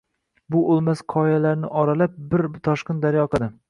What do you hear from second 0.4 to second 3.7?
Bu oʻlmas qoyalarni oralab, bir toshqin daryo oqadi